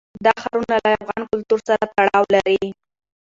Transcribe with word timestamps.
دا 0.25 0.33
ښارونه 0.41 0.75
له 0.83 0.89
افغان 1.01 1.23
کلتور 1.31 1.59
سره 1.69 1.83
تړاو 1.95 2.23
لري. 2.35 2.61